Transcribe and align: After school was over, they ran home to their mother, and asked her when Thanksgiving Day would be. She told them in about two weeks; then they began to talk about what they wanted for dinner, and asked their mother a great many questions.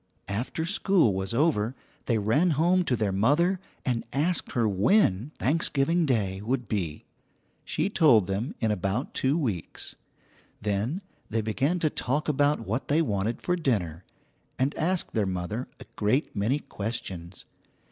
After 0.27 0.65
school 0.65 1.13
was 1.13 1.31
over, 1.31 1.75
they 2.07 2.17
ran 2.17 2.49
home 2.57 2.83
to 2.85 2.95
their 2.95 3.11
mother, 3.11 3.59
and 3.85 4.03
asked 4.11 4.53
her 4.53 4.67
when 4.67 5.31
Thanksgiving 5.37 6.07
Day 6.07 6.41
would 6.41 6.67
be. 6.67 7.05
She 7.65 7.87
told 7.87 8.25
them 8.25 8.55
in 8.59 8.71
about 8.71 9.13
two 9.13 9.37
weeks; 9.37 9.95
then 10.59 11.01
they 11.29 11.41
began 11.41 11.77
to 11.81 11.89
talk 11.91 12.27
about 12.27 12.61
what 12.61 12.87
they 12.87 13.03
wanted 13.03 13.43
for 13.43 13.55
dinner, 13.55 14.03
and 14.57 14.73
asked 14.73 15.13
their 15.13 15.27
mother 15.27 15.67
a 15.79 15.85
great 15.95 16.35
many 16.35 16.57
questions. 16.57 17.45